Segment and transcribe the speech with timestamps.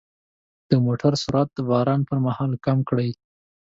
[0.69, 3.09] د موټر سرعت د باران پر مهال کم کړئ.